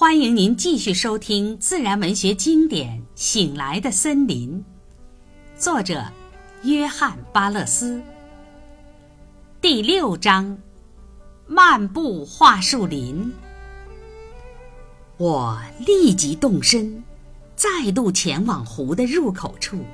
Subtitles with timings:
[0.00, 4.64] 欢迎您继续收听自然文学经典《醒来的森林》，
[5.62, 6.02] 作者
[6.62, 8.00] 约翰·巴勒斯。
[9.60, 10.56] 第六章：
[11.46, 13.30] 漫步桦树林。
[15.18, 17.04] 我立即动身，
[17.54, 19.84] 再度前往湖的入口处，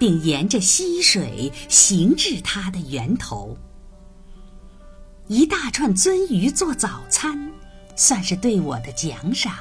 [0.00, 3.56] 并沿着溪水行至它的源头。
[5.28, 7.52] 一大串鳟鱼做早餐。
[7.98, 9.52] 算是对我的奖赏。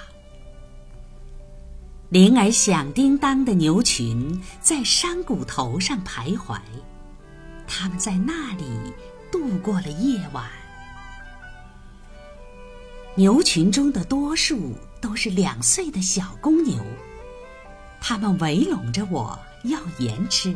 [2.10, 6.60] 铃儿响叮当的牛群在山谷头上徘徊，
[7.68, 8.94] 它们在那里
[9.32, 10.46] 度过了夜晚。
[13.16, 16.80] 牛群中的多数都是两岁的小公牛，
[18.00, 20.56] 它们围拢着我要盐吃。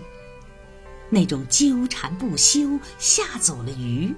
[1.09, 4.13] 那种纠缠不休吓走了鱼。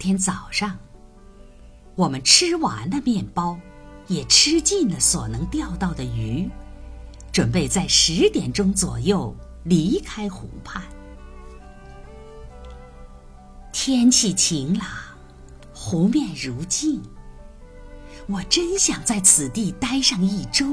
[0.00, 0.78] 天早上，
[1.94, 3.60] 我们吃完了面包，
[4.06, 6.48] 也吃尽了所能钓到的鱼，
[7.30, 10.82] 准备在十点钟左右离开湖畔。
[13.72, 14.88] 天气晴朗，
[15.74, 17.02] 湖面如镜。
[18.26, 20.64] 我真想在此地待上一周，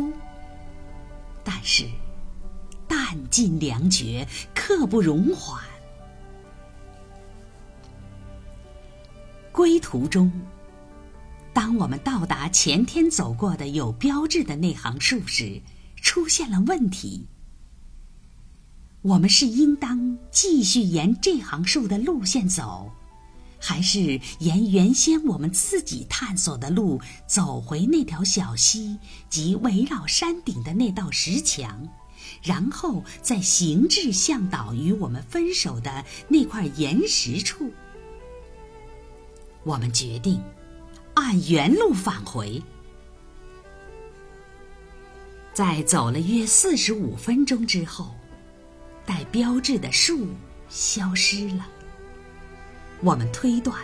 [1.43, 1.83] 但是
[2.87, 5.61] 弹尽粮绝，刻不容缓。
[9.57, 10.31] 归途中，
[11.51, 15.59] 当我们到达前天走过的有标志的那行树时，
[15.95, 17.25] 出现了问题。
[19.01, 22.91] 我们是应当继续沿这行树的路线走，
[23.59, 31.89] 还是沿原先我们自己探索的路走回那条小溪及围绕山顶的那道石墙，
[32.43, 37.71] 然后再行至向导与我们分手的那块岩石处？
[39.67, 40.41] 我们决定
[41.15, 42.63] 按原路返回。
[45.53, 48.15] 在走了约四十五分钟之后，
[49.05, 50.25] 带标志的树
[50.69, 51.67] 消失了。
[53.01, 53.77] 我们推断，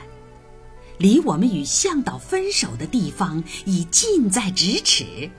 [1.00, 5.30] 离我们与向导分手的地方已近在咫尺。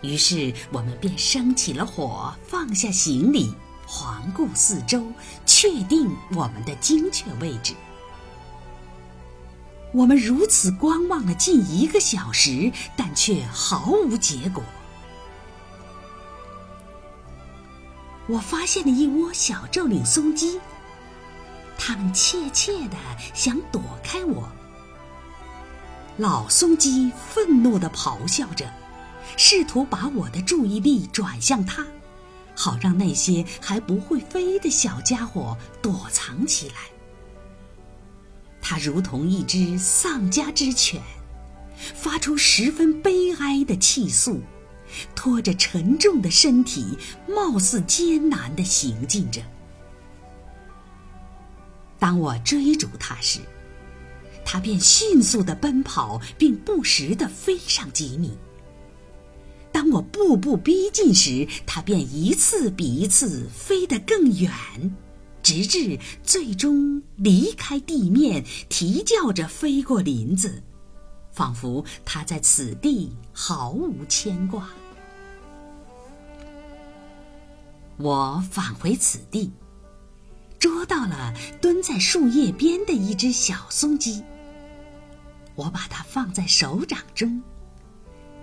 [0.00, 3.52] 于是，我们便生起了火，放下行李，
[3.86, 5.04] 环顾四周，
[5.44, 7.74] 确定我们的精确位置。
[9.92, 14.62] 我们如此观望了近一个小时，但却毫无结果。
[18.26, 20.60] 我发现了一窝小皱领松鸡，
[21.78, 22.96] 它们怯怯的
[23.32, 24.46] 想躲开我。
[26.18, 28.70] 老松鸡愤怒的咆哮着，
[29.38, 31.86] 试图把我的注意力转向它，
[32.54, 36.97] 好让那些还不会飞的小家伙躲藏起来。
[38.70, 41.00] 它如同一只丧家之犬，
[41.94, 44.42] 发出十分悲哀的气诉，
[45.14, 49.40] 拖着沉重的身体，貌似艰难地行进着。
[51.98, 53.40] 当我追逐它时，
[54.44, 58.36] 它便迅速地奔跑，并不时地飞上几米。
[59.72, 64.52] 当我步步逼近时，它便一次比一次飞得更远。
[65.48, 70.62] 直至最终离开地面，啼叫着飞过林子，
[71.32, 74.68] 仿佛他在此地毫无牵挂。
[77.96, 79.50] 我返回此地，
[80.58, 81.32] 捉到了
[81.62, 84.22] 蹲在树叶边的一只小松鸡。
[85.54, 87.42] 我把它放在手掌中，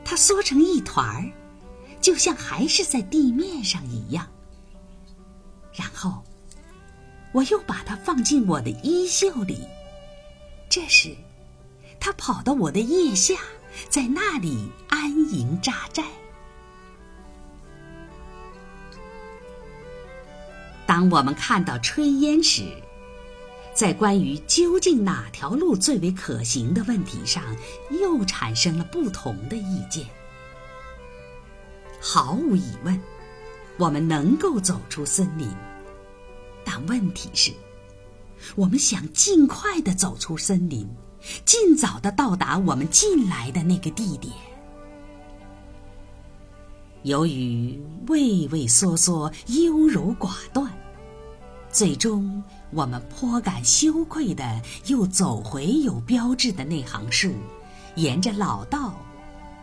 [0.03, 1.31] 它缩成一团儿，
[2.01, 4.27] 就像还是在地面上一样。
[5.71, 6.23] 然后。
[7.35, 9.67] 我又把它放进我的衣袖里。
[10.69, 11.13] 这时，
[11.99, 13.35] 它跑到我的腋下，
[13.89, 16.05] 在那里安营扎寨。
[20.87, 22.63] 当我们看到炊烟时，
[23.73, 27.43] 在关于究竟哪条路最为可行的问题上，
[27.91, 30.05] 又产生了不同的意见。
[31.99, 32.97] 毫无疑问，
[33.77, 35.49] 我们能够走出森林。
[36.65, 37.53] 但问题是，
[38.55, 40.89] 我们想尽快的走出森林，
[41.45, 44.33] 尽早的到达我们进来的那个地点。
[47.03, 50.73] 由于畏畏缩缩、优柔寡断，
[51.71, 57.31] 最终我们颇感羞愧的又走回有标志的那行树，
[57.95, 58.95] 沿着老道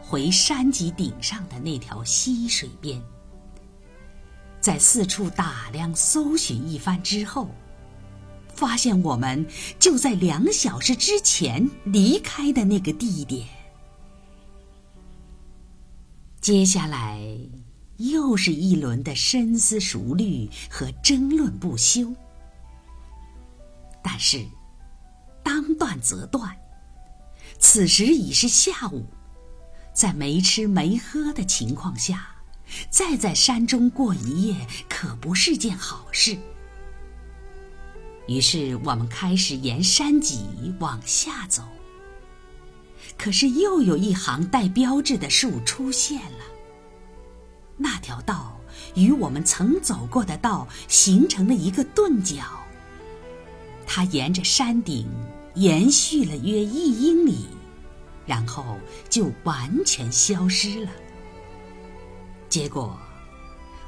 [0.00, 3.02] 回山脊顶上的那条溪水边。
[4.62, 7.50] 在四处打量、搜寻一番之后，
[8.54, 9.44] 发现我们
[9.80, 13.48] 就在两小时之前离开的那个地点。
[16.40, 17.20] 接下来
[17.96, 22.14] 又是一轮的深思熟虑和争论不休。
[24.00, 24.46] 但是，
[25.42, 26.56] 当断则断。
[27.58, 29.06] 此时已是下午，
[29.92, 32.28] 在没吃没喝的情况下，
[32.90, 36.36] 再在山中过一夜，可不是件好事。
[38.28, 40.46] 于是我们开始沿山脊
[40.78, 41.62] 往下走。
[43.18, 46.44] 可是又有一行带标志的树出现了。
[47.76, 48.58] 那条道
[48.94, 52.42] 与我们曾走过的道形成了一个钝角。
[53.86, 55.06] 它沿着山顶
[55.54, 57.48] 延续了约一英里，
[58.24, 58.78] 然后
[59.10, 60.90] 就完全消失了。
[62.52, 62.94] 结果，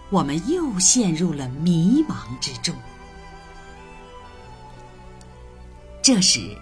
[0.09, 2.75] 我们又陷入了迷茫之中。
[6.01, 6.57] 这时，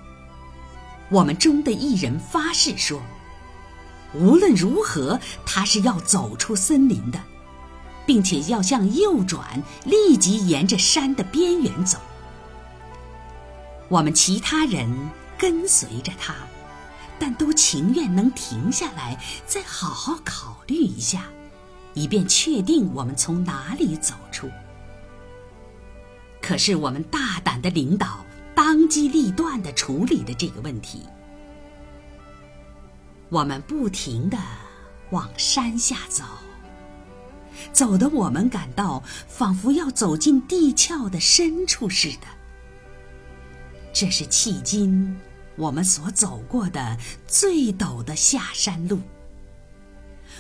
[1.13, 3.01] 我们中的一人发誓说
[4.19, 7.21] ：“无论如何，他是要走出森林的，
[8.05, 11.99] 并且要向右转，立即沿着山的边缘走。”
[13.89, 14.93] 我们其他人
[15.39, 16.35] 跟随着他，
[17.21, 21.27] 但都情愿能停下来，再好好考虑一下，
[21.95, 24.51] 以便确定我们从哪里走出。
[26.41, 28.25] 可是我们大胆的领导。
[28.55, 31.01] 当机立断的处理的这个问题，
[33.31, 34.37] 我们不停的
[35.11, 36.23] 往山下走，
[37.73, 42.27] 走的我们感到仿佛要走进地壳的深处似的。
[43.95, 45.19] 这是迄今
[45.57, 49.01] 我们所走过的最陡的下山路。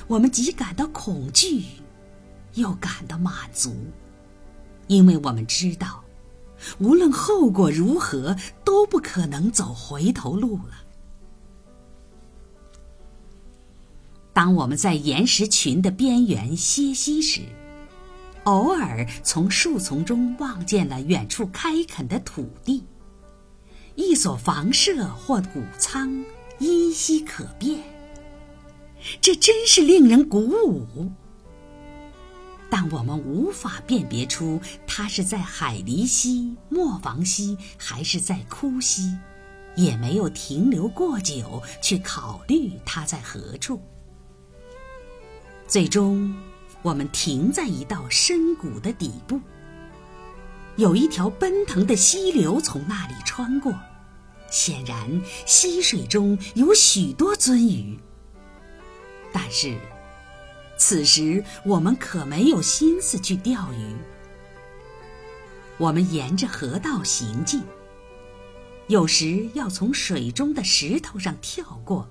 [0.06, 1.64] 我们既感到恐惧，
[2.54, 3.75] 又感到满足，
[4.87, 6.04] 因为我们知道。
[6.78, 10.75] 无论后果如何，都不可能走回头路了。
[14.32, 17.43] 当我们在岩石群的边缘歇息时，
[18.44, 22.84] 偶尔从树丛中望见了远处开垦的土地，
[23.94, 26.25] 一所房舍或谷仓
[26.58, 27.92] 依稀可辨。
[29.20, 31.10] 这真是令人鼓舞。
[32.70, 39.14] 但我们无法辨别出它是在海狸溪、磨坊溪还是在枯溪，
[39.76, 43.78] 也没有停留过久去考虑它在何处。
[45.69, 46.34] 最终，
[46.81, 49.38] 我们停在一道深谷的底部，
[50.76, 53.75] 有一条奔腾的溪流从那里穿过，
[54.50, 57.98] 显然溪水中有许多鳟鱼，
[59.32, 59.76] 但是。
[60.79, 63.96] 此时我们可没有心思去钓鱼。
[65.79, 67.62] 我们沿着河道行进，
[68.88, 72.08] 有时要从水中的石头上跳过，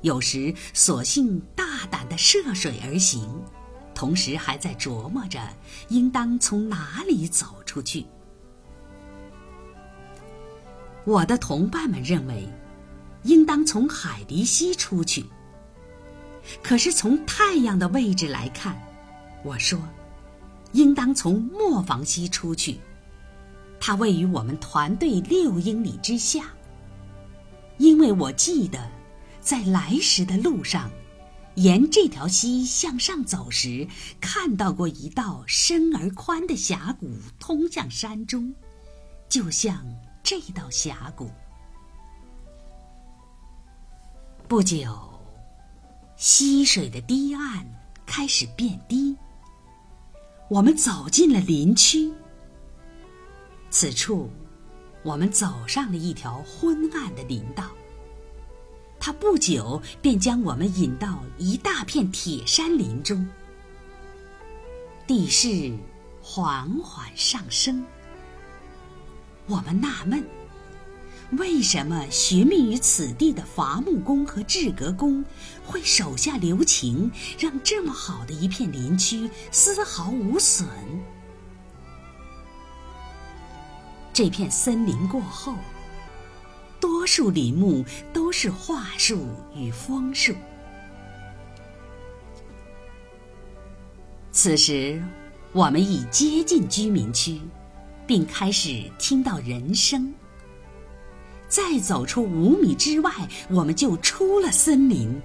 [0.00, 3.28] 有时索性大胆的涉水而行，
[3.94, 5.38] 同时还在琢磨着
[5.88, 8.06] 应当从哪里走出去。
[11.04, 12.48] 我的同伴们认为，
[13.24, 15.26] 应当从海狸溪出去。
[16.62, 18.80] 可是从太阳的位置来看，
[19.42, 19.78] 我说，
[20.72, 22.78] 应当从磨坊溪出去，
[23.80, 26.44] 它位于我们团队六英里之下。
[27.78, 28.90] 因为我记得，
[29.40, 30.90] 在来时的路上，
[31.56, 33.86] 沿这条溪向上走时，
[34.20, 38.54] 看到过一道深而宽的峡谷通向山中，
[39.28, 39.84] 就像
[40.22, 41.30] 这道峡谷。
[44.46, 45.13] 不久。
[46.16, 47.66] 溪水的堤岸
[48.06, 49.16] 开始变低，
[50.48, 52.12] 我们走进了林区。
[53.68, 54.30] 此处，
[55.02, 57.64] 我们走上了一条昏暗的林道。
[59.00, 63.28] 它不久便将我们引到一大片铁山林中。
[65.06, 65.76] 地势
[66.22, 67.84] 缓缓上升，
[69.46, 70.24] 我们纳闷。
[71.32, 75.24] 为什么寻觅于此地的伐木工和制革工
[75.64, 80.68] 会手下留情，让这么好的一片林区丝毫无损？
[84.12, 85.54] 这片森林过后，
[86.80, 89.26] 多数林木都是桦树
[89.56, 90.32] 与枫树。
[94.30, 95.02] 此时，
[95.52, 97.40] 我们已接近居民区，
[98.06, 100.14] 并开始听到人声。
[101.54, 103.12] 再走出五米之外，
[103.48, 105.22] 我们就出了森林。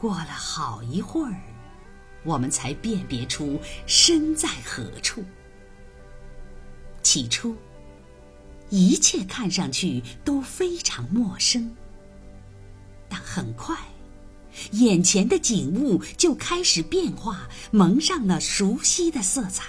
[0.00, 1.40] 过了好一会儿，
[2.24, 3.56] 我们才辨别出
[3.86, 5.22] 身在何处。
[7.04, 7.54] 起初，
[8.68, 11.70] 一切看上去都非常陌生。
[13.08, 13.76] 但很快，
[14.72, 19.62] 眼前的景物就开始变化，蒙上了熟悉的色彩，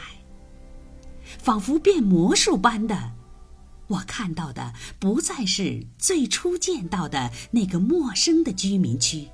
[1.38, 3.12] 仿佛变魔术般的。
[3.88, 9.28] 我看到的不再是最初见到的那个陌生的居民区，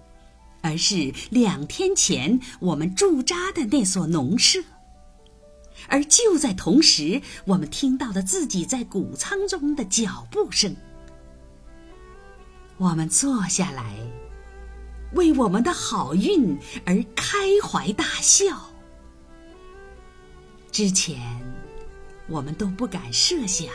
[0.61, 4.61] 而是两天前我们驻扎的那所农舍。
[5.87, 10.75] 而就在同时，我们听到了自己在谷仓中的脚步声。
[12.77, 13.95] 我们坐下来，
[15.13, 18.71] 为我们的好运而开怀大笑。
[20.71, 21.19] 之前，
[22.27, 23.67] 我们都不敢设想。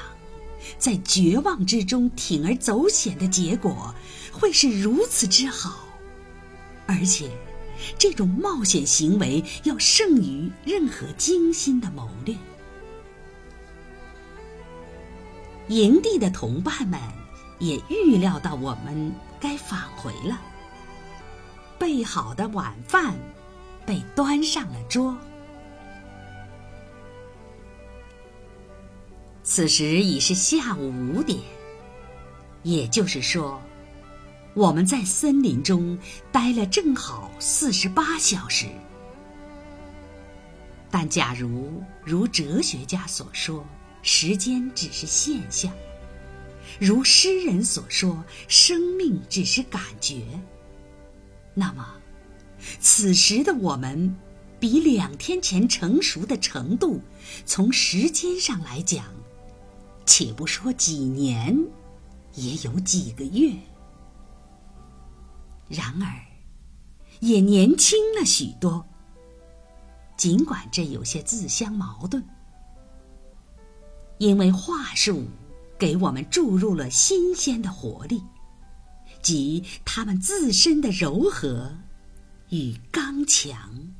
[0.79, 3.95] 在绝望之中铤而走险的结果
[4.33, 5.85] 会是如此之好，
[6.87, 7.31] 而且
[7.99, 12.35] 这种冒险行为要胜于任何精心的谋略。
[15.69, 17.01] 营地的同伴们
[17.59, 20.41] 也预料到我们该返回了，
[21.79, 23.15] 备好的晚饭
[23.87, 25.17] 被端上了桌。
[29.57, 31.39] 此时已是下午五点，
[32.65, 33.63] 也就是说，
[34.53, 35.97] 我们在森林中
[36.33, 38.67] 待了正好四十八小时。
[40.91, 43.65] 但假如如哲学家所说，
[44.03, 45.71] 时间只是现象；
[46.81, 50.25] 如诗人所说，生命只是感觉，
[51.55, 51.87] 那么，
[52.81, 54.17] 此时的我们，
[54.59, 57.01] 比两天前成熟的程度，
[57.47, 59.05] 从时间上来讲。
[60.07, 61.59] 且不说几年，
[62.35, 63.53] 也有几个月。
[65.69, 66.09] 然而，
[67.21, 68.85] 也年轻了许多。
[70.17, 72.23] 尽管这有些自相矛盾，
[74.19, 75.25] 因为话术
[75.79, 78.23] 给我们注入了新鲜的活力，
[79.23, 81.77] 即他们自身的柔和
[82.51, 83.94] 与刚强。